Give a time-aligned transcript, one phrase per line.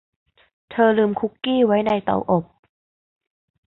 [0.71, 2.45] เธอลืมคุกกี้ไว้ในเตาอบ